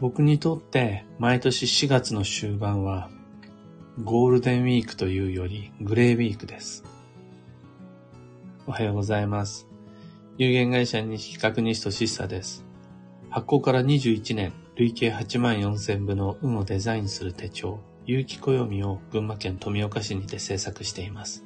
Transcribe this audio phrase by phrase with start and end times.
[0.00, 3.10] 僕にとって毎年4月の終盤は
[4.04, 6.84] ゴールデンウィークというよりグレーウィークです。
[8.68, 9.66] おはようございます。
[10.36, 12.64] 有限会社西企画西俊久です。
[13.28, 21.44] 発行から21年、累計8万4千部の運をデザインする手帳、有機暦を群馬県富岡市にて制作しています。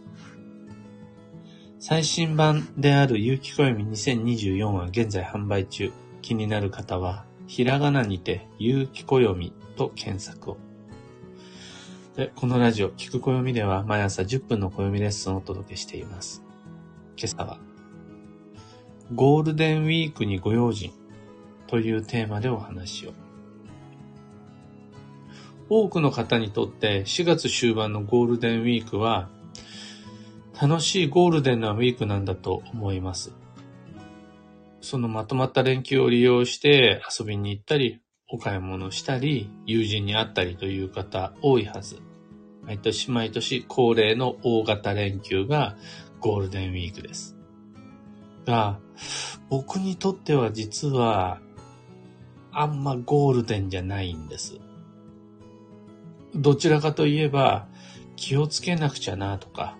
[1.79, 5.91] 最新版である有機暦2024は現在販売中。
[6.21, 10.57] 気になる方は、ひらがなにて、有機暦と検索を。
[12.17, 16.43] で、このラジオ、聞く暦では毎朝10分の暦レッスンをお届けしています。
[17.19, 17.59] 今朝は、
[19.15, 20.93] ゴールデンウィークにご用心
[21.67, 23.13] というテーマでお話を。
[25.69, 29.29] 多くの方にとって4月終盤のゴールデンウィークは
[30.59, 33.42] 楽しいゴールデンなウィークなんだと思います。
[34.83, 42.01] そのまとまった連休を利用して遊びに行ったり、お買い物したり、友人に会ったりという方多いはず。
[42.65, 45.77] 毎年毎年恒例の大型連休が
[46.21, 47.37] ゴールデンウィークです。
[48.45, 48.81] が、
[49.49, 51.41] 僕にとっては実は
[52.51, 54.59] あんまゴールデンじゃないんです。
[56.35, 57.69] どちらかといえば
[58.17, 59.77] 気をつけなくちゃなとか、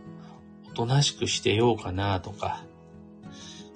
[0.71, 2.65] おとなしくしてようかなとか、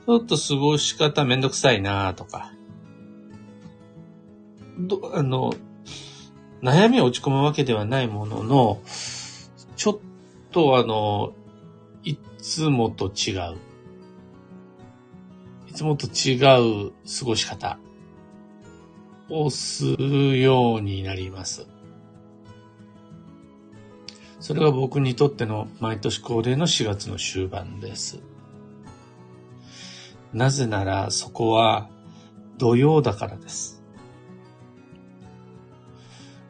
[0.07, 2.53] ちょっと過ごし方めんどくさいなとか、
[4.79, 5.53] ど、あの、
[6.63, 8.81] 悩みは落ち込むわけではないものの、
[9.75, 9.99] ちょっ
[10.53, 11.33] とあの、
[12.05, 13.57] いつもと違う。
[15.69, 16.37] いつもと違
[16.87, 17.79] う過ごし方
[19.29, 21.67] をするようになります。
[24.39, 28.21] それが僕にとっての毎年恒例の4月の終盤です。
[30.33, 31.89] なぜならそこは
[32.59, 33.83] 土曜だからです。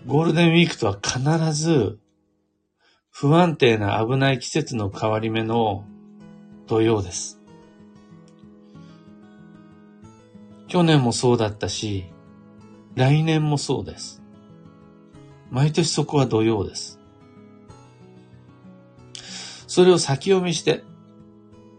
[0.06, 1.98] ゴールデンウィークとは必ず
[3.10, 5.84] 不安定な危ない季節の変わり目の
[6.66, 7.40] 土曜です。
[10.68, 12.04] 去年もそうだったし、
[12.94, 14.22] 来年もそうです。
[15.50, 16.98] 毎年そこは土曜です。
[19.66, 20.84] それを先読みして、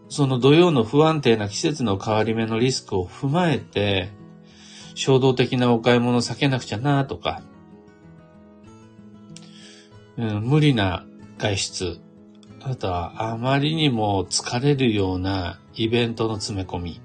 [0.09, 4.09] その土曜の不安定な季節の変わり目のリスクを踏まえて、
[4.95, 7.41] 衝動的なお買い物を避けなくちゃなとか、
[10.17, 11.05] うん、無理な
[11.37, 11.99] 外出、
[12.63, 17.01] あとはあまりにも疲れるようなイベントの詰め込み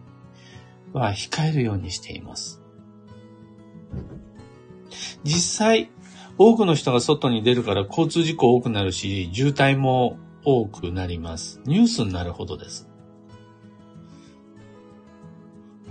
[0.93, 2.63] は控えるようにしています。
[5.25, 5.91] 実際、
[6.39, 11.61] 多くの人が外に出るから交通事故多くなるし、渋滞も多くなります。
[11.67, 12.89] ニュースになるほどです。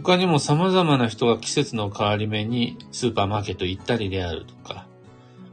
[0.03, 4.87] 他にも様々な人が季節の変わり目にスーパーマーケット行ったりであるとか、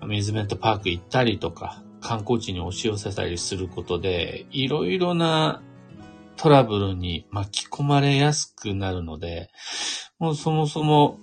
[0.00, 5.60] アミューズメントパーク行ったりとか、観光地に押し寄せたりすることで、いろいろな
[6.36, 9.50] トラブルに巻き込まれやすくなるので、
[10.19, 11.19] もうそもそも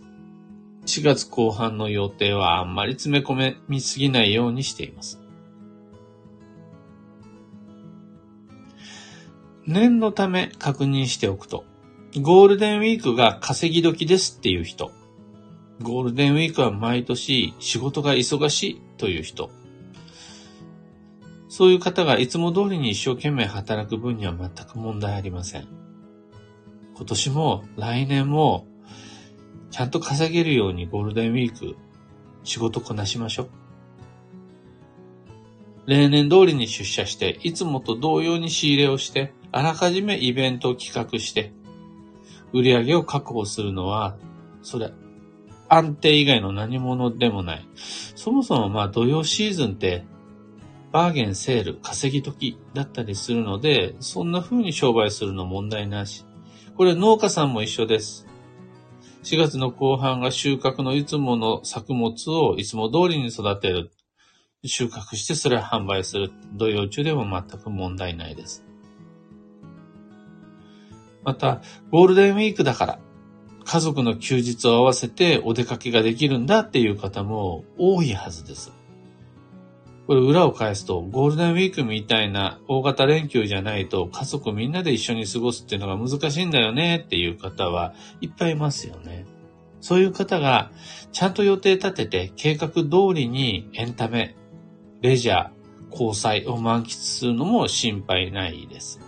[0.85, 5.19] 4月後半の予定はあんまり詰め込めみすぎないようにしています。
[9.65, 11.65] 念のため確認しておくと、
[12.21, 14.91] ゴールデンウィークが稼ぎ時ですっていう人、
[15.81, 19.49] ゴールデンウィークは毎年仕事が忙しいという人、
[21.49, 25.67] そういう方がいつも通りに一生懸命働く分には全く問題ありません。
[26.95, 28.65] 今年も来年も
[29.71, 31.75] ちゃんと稼げるようにゴールデンウィーク
[32.45, 33.49] 仕事こなしましょう。
[35.87, 41.51] 例年通りに出社して、いつもと同様に仕入れをして、あらかじめイベントを企画して、
[42.55, 44.15] 売り上げを確保するのは、
[44.61, 44.93] それ、
[45.67, 47.67] 安定以外の何者でもない。
[47.75, 50.05] そもそもまあ土曜シーズンって、
[50.93, 56.25] バーゲンセール、稼ぎ時だったりするので、そんな風に商売するの問題なし。
[56.77, 58.25] これ農家さんも一緒です。
[59.23, 63.91] 4月の後半が収穫のいつもの作物をいつも通りに育てる。
[64.63, 66.31] 収穫してそれを販売する。
[66.53, 68.64] 土曜中でも全く問題ないです。
[71.25, 71.61] また、
[71.91, 72.99] ゴールデンウィークだから、
[73.65, 78.71] 家族の休日を合わせてお出かけができるんだっていう方も多いはずです。
[80.05, 89.25] これ裏を返すと、ゴールデンウィークみたいな大型連休じゃないと家族みんなで一緒に過ごすっていうのが難しいんだよねっていう方はいっぱいいますよね。
[89.81, 90.71] そういう方が
[91.11, 92.83] ちゃんと予定立てて計画通
[93.15, 94.35] りにエンタメ、
[95.01, 95.49] レジャー、
[95.91, 98.99] 交際を満喫するのも心配ないです。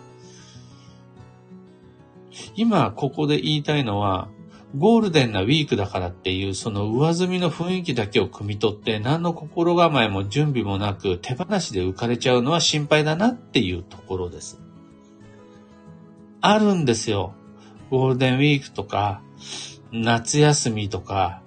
[2.56, 4.30] 今ここで言いたいのは、
[4.76, 14.60] ゴールデンなウィークだからっていうその上積みの雰囲気だけを汲み取って何の心構えも準備もなく手放しで浮かれちゃうのは心配だなっていうところです。
[16.42, 17.34] あるんですよ。
[17.90, 19.22] ゴールデンウィークとか
[19.92, 21.42] 夏休みとか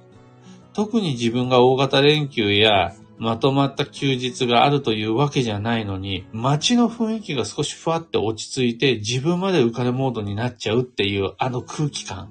[0.73, 12.31] 特に自分が大型連休やまとまった休日があるというわけじゃないのに、街の雰囲気が少しふわって落ち着いて自分まで浮かれモードになっちゃうっていうあの空気感。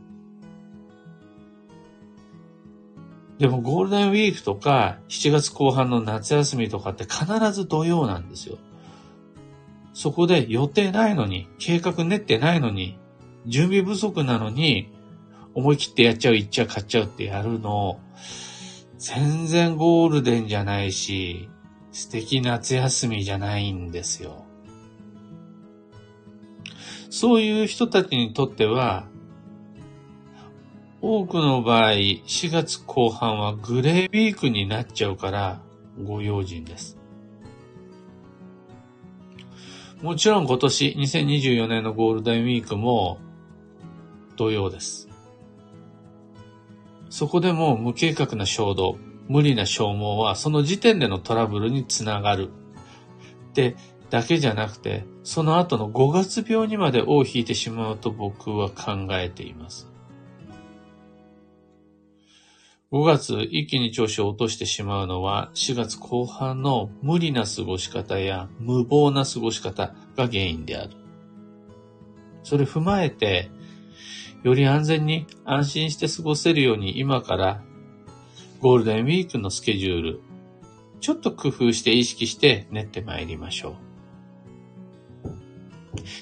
[3.38, 8.57] でもゴールデンウィークとか7月後半の夏休みとかって必ず土曜なんですよ。
[9.94, 12.97] そこで予定ないのに、計画練ってないのに、
[13.45, 14.91] 準備不足なのに、
[15.53, 18.00] 思い切ってやっちゃう、行っちゃう、買っちゃうってやるのを、
[19.00, 21.50] 全然ゴールデンじゃないし、
[21.94, 24.46] 素敵夏休みじゃないんですよ。
[27.10, 29.07] そういう人たちにとっては、
[31.01, 35.62] 多くの場合、4月後半はグレーウィークになっちゃうから、
[36.04, 36.98] ご用心です。
[40.01, 43.18] もちろん今年2024年のゴールデンウィークも
[44.36, 45.08] 同様です。
[47.09, 48.97] そこでも無計画な衝動、
[49.27, 52.50] 無理な消耗はその時点でのトラブルにつながる。
[53.53, 53.75] で、
[54.09, 59.88] だけじゃなくて、その後の5月病にまで尾を引いてしまうと僕は考えています。
[62.91, 70.94] 5月一気に調子を落としてしまうのは4月後半の無理な過ごし方や無謀な過ごし方が原因である。
[72.41, 73.51] それ踏まえて
[74.44, 77.62] より安全に安心して過ごせるように今から
[78.62, 80.21] ゴールデンウィークのスケジュール、
[81.00, 83.89] ちょっと工夫して意識して練ってまいりましょう。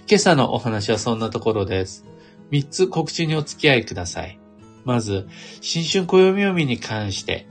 [0.07, 2.05] 今朝のお話はそんなところです。
[2.51, 4.39] 3つ告知にお付き合いください。
[4.85, 5.27] まず、
[5.61, 7.47] 新春暦読みに関して、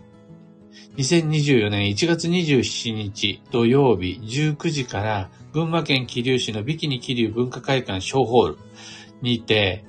[0.96, 8.58] 2024年1月27日土曜日19時から群馬県桐生市のビキニ桐生文化会館小ホール
[9.20, 9.84] にて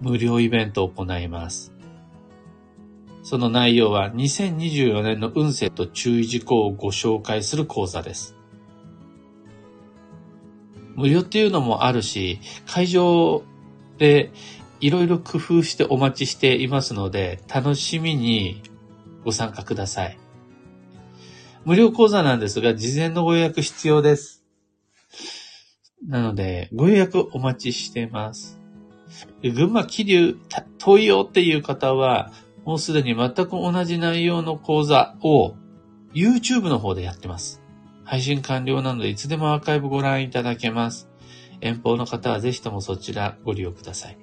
[0.00, 1.72] 無料イベントを行います。
[3.22, 8.36] その内容は2024年の運勢と注意事項をご紹介する講座です。
[10.94, 13.42] 無料っていうのもあるし、会場
[13.98, 14.30] で
[14.80, 18.62] いろいろ工夫してお待ちしていますので、楽しみに
[19.24, 20.18] ご参加ください。
[21.64, 24.44] 無料講座なんですが、事前のご予約必要です。
[26.06, 28.60] なので、ご予約お待ちしています。
[29.42, 30.36] 群馬桐生
[30.78, 32.32] 遠いよっていう方は、
[32.64, 35.54] もうすでに全く同じ内容の講座を
[36.12, 37.62] YouTube の方でやってます。
[38.04, 41.08] 配信完了なのでいつでもアーカイブご覧いただけます。
[41.60, 44.18] 遠方の方はぜひともそちらご利用ください。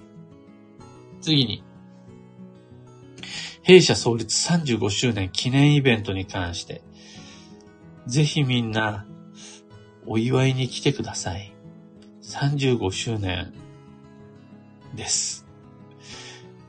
[1.22, 1.64] 次に、
[3.62, 6.84] 弊社創立35周年記念イベントに関して、
[8.08, 9.06] ぜひみんな
[10.06, 11.54] お祝いに来てください。
[12.24, 13.54] 35周年
[14.96, 15.46] です。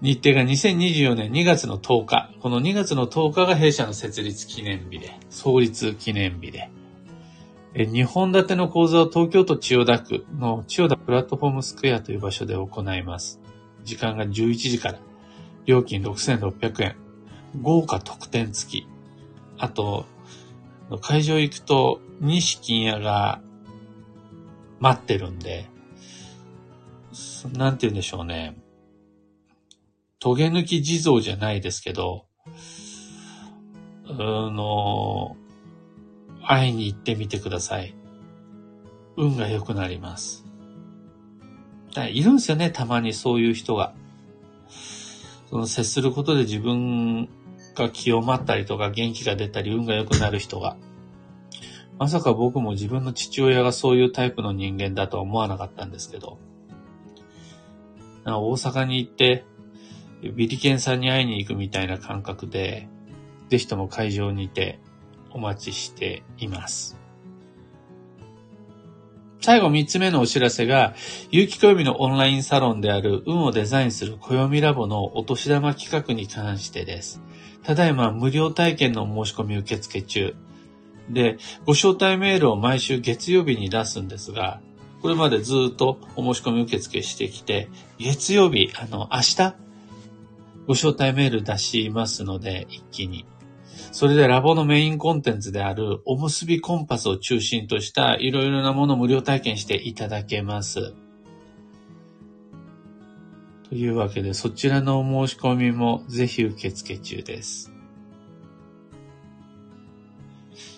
[0.00, 2.31] 日程が2024年2月の10日。
[2.41, 6.71] この2月の10日が弊社の設立記念日で、創立記念日で。
[7.75, 13.41] 2本立ての講座を東京都千代田区の千代田プラットフォームスクエアという場所で行います。
[13.82, 14.99] 時間が11時から。
[15.66, 16.97] 料金6600円。
[17.62, 18.87] 豪華特典付き。
[19.59, 20.07] あと、
[21.00, 23.40] 会場行くと西金屋が
[24.81, 25.69] 待ってるんで、
[27.56, 28.56] なんて言うんでしょうね。
[30.18, 32.26] トゲ抜き地蔵じゃないですけど、
[34.06, 35.37] あの、
[36.42, 37.94] 会いに行ってみてください。
[39.16, 40.44] 運が良くなります。
[42.11, 43.94] いるんですよね、たまにそういう人が。
[45.50, 47.28] その接することで自分
[47.75, 50.76] が清まったりとか元気が出たり運が良くなる人が。
[51.99, 56.38] まさか僕も自分の父親がそういうタイプの人間だとは思わなかったんですけど。
[58.25, 59.45] 大阪に行って、
[60.35, 62.88] ビリケンさんに会いに行くみたいな感覚で、
[63.50, 64.81] ぜひとも会場にて
[65.31, 66.97] お待ちしています。
[69.40, 70.95] 最後三つ目のお知らせが、
[71.31, 77.21] 有機暦のオンラインサロンである運をデザインする暦ラボのお年玉企画に関してです。
[77.62, 80.35] ただいま無料体験の申し込み受付中。
[81.11, 84.61] で、ご招待メールを毎週月曜日に出すんですが、
[85.04, 87.68] これまでずっとお申し込み受付してきて、
[87.99, 89.54] 月曜日、あの、明日、
[90.66, 93.26] ご招待メール出しますので、一気に。
[93.92, 100.94] それでラボのメインコンテンツであるおむすびコンパスを中心としたいろいろなものを無料体験していただけます。
[103.64, 107.74] とというわけで、そちらのお申し込みもぜひ受付中です。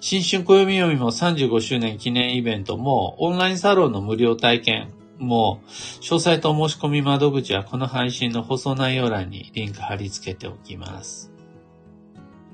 [0.08, 5.64] 新春暦読みも35周年記念イベントも、オンラインサロンの無料体験も、
[6.00, 11.32] 詳細と申し込み窓口はこの配信の放送内容欄にリンク貼り付けておきます。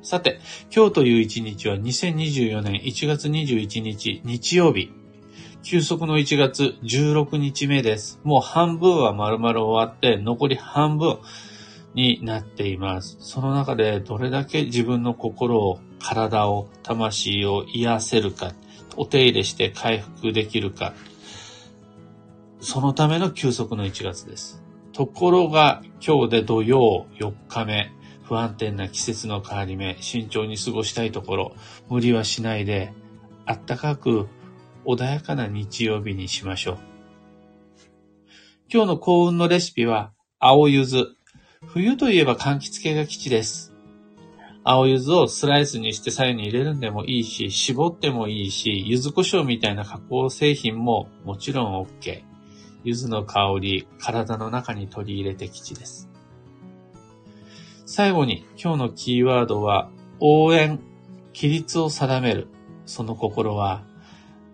[0.00, 0.40] さて、
[0.74, 4.90] 今日という一日は2024年1月21日日曜日。
[5.62, 8.18] 休息の1月16日目です。
[8.24, 11.18] もう半分は丸々終わって、残り半分
[11.92, 13.18] になっています。
[13.20, 18.52] その中でどれだけ自分の心を、体を、魂を癒せるか、
[18.96, 20.92] お手入れして回復できるか、
[22.60, 24.62] そのための休息の1月です。
[24.92, 27.92] ところが今日で土曜4日目、
[28.24, 31.56] 不安定な季節の変わり目、慎重に過ごしたいところ、
[31.88, 32.92] 無理はしないで、
[33.46, 34.28] あったかく
[34.84, 36.78] 穏やかな日曜日にしましょう。
[38.72, 41.16] 今日の幸運のレシピは、青柚子。
[41.66, 43.71] 冬といえば柑橘系が基地です。
[44.64, 52.22] 青柚子をスライスにして左右に入れるんでもいいし、絞ってもいいし、柚子胡椒みたいな加工製品ももちろん OK。
[52.84, 56.08] 柚子の香り、体の中に取り入れて基地です。
[57.86, 59.90] 最後に今日のキーワードは、
[60.20, 60.80] 応援、
[61.34, 62.46] 規律を定める。
[62.86, 63.82] その心は、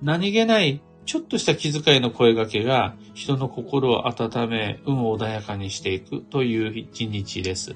[0.02, 7.74] 何気ないちょっとした気遣いの声掛けが人の心を温め、運を穏やかにしていくという一日です。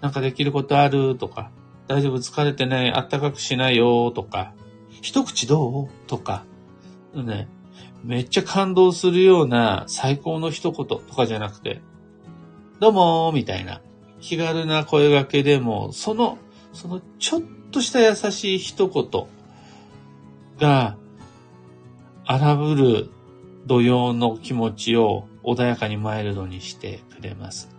[0.00, 1.50] なんかできることあるとか、
[1.86, 4.52] 大丈夫疲れてないあったかくしないよとか、
[5.00, 6.44] 一口どうとか、
[7.14, 7.48] ね、
[8.04, 11.80] めっちゃ感動するような最高の一言とかじゃなくて、
[12.80, 13.80] どうもーみたいな
[14.20, 16.38] 気軽な声掛けでも、その、
[16.72, 19.26] そのちょっとした優しい一言
[20.60, 20.96] が、
[22.24, 23.10] 荒ぶる
[23.66, 27.77] 土曜の気持ちを穏やかにマイルドにしてくれます。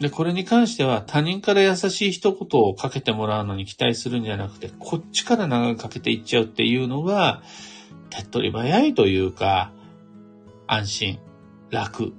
[0.00, 7.42] で、これに関しては他人から優しい一言をかけてもらうのに期待するんじゃなくて、こっちから長くかけていっちゃうっていうのが、
[8.08, 9.72] 手っ取り早いというか、
[10.66, 11.18] 安心、
[11.70, 12.14] 楽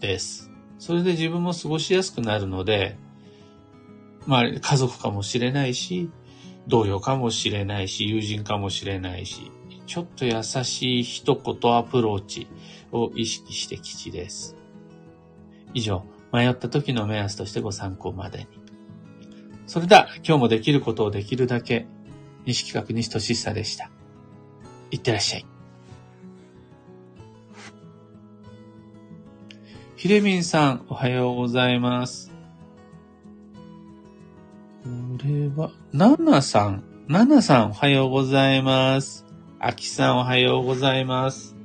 [0.00, 0.50] です。
[0.78, 2.96] それで自分も過ごしやすくなるので、
[4.26, 6.08] まあ家族かもしれないし、
[6.66, 9.52] 同僚かもしれないし、友人かもしれないし、
[9.86, 12.48] ちょっと優しい一言アプローチ
[12.92, 14.56] を意識して吉です。
[15.74, 16.02] 以上、
[16.32, 18.46] 迷った時の目安としてご参考までに。
[19.66, 21.86] それでは、今日もできることをできるだけ、
[22.44, 23.90] 西企画西俊久でした。
[24.90, 25.46] いってらっしゃい。
[29.96, 32.32] ひれみんさん、おはようございます。
[34.84, 34.90] こ
[35.24, 36.84] れは、ナナさん。
[37.08, 39.24] ナナさんおはようございます。
[39.58, 41.55] アキさんおはようございます。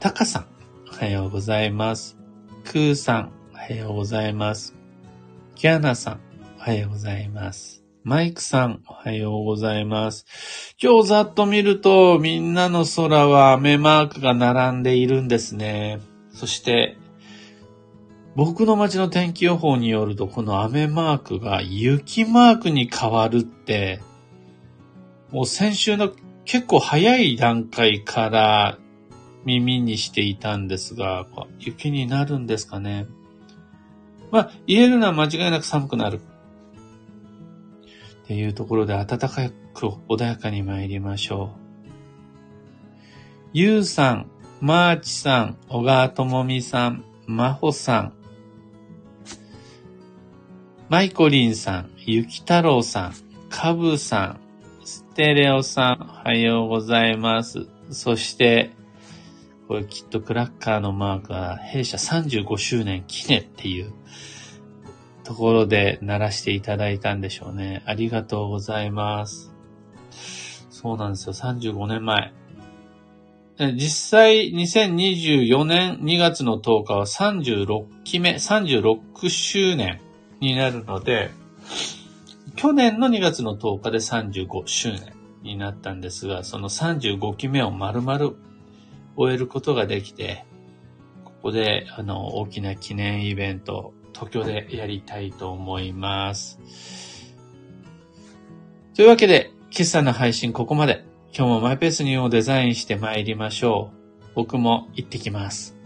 [0.00, 0.46] タカさん
[0.90, 2.16] おはようございます。
[2.64, 4.74] クーさんおはようございます。
[5.54, 6.20] キャナさん
[6.58, 7.84] おはようございます。
[8.02, 10.26] マイクさん、おはようございます。
[10.82, 16.00] 今日ざっと見ると、みんなの空は雨マークが並んでいるんですね。
[16.32, 16.96] そして、
[18.34, 24.00] 僕の街の天気予報によると、この雨マークが雪マークに変わるって、
[25.30, 26.10] もう先週の
[26.44, 28.78] 結構早い段階から
[29.48, 31.26] 耳にしていたんですが、
[31.58, 33.06] 雪になるんですかね。
[34.30, 36.20] まあ、言えるのは間違いなく寒くなる。
[38.24, 39.28] っていうところで暖か
[39.72, 41.88] く穏やかに参りましょう。
[43.54, 48.12] ゆうさん、マーチさん、小川智美さん、まほさん、
[50.90, 53.14] マイコリンさん、ゆき太郎さん、
[53.48, 54.40] カブさん、
[54.84, 57.66] ステレオさん、おはようございます。
[57.90, 58.77] そして、
[59.68, 63.92] これきっとクラッカーのマークは弊社35周年記念っていう
[65.24, 67.82] ところで鳴らしていただいたんでしょうね。
[67.84, 69.52] ありがとうございます。
[70.70, 71.34] そうなんですよ。
[71.34, 72.32] 35年前。
[73.74, 80.00] 実際2024年2月の10日は36期目、36周年
[80.40, 81.30] になるので、
[82.56, 88.32] 去年の2月の10日で35周年になったんですが、その35期目を丸々
[89.18, 90.44] 終えることができて、
[91.24, 96.60] ここで、あの、大きな記念イベント、東京でやりたいと思います。
[98.94, 101.04] というわけで、今朝の配信ここまで。
[101.36, 103.90] 今日もマイペースにをデザインして参りましょ
[104.22, 104.26] う。
[104.34, 105.77] 僕も行ってきます。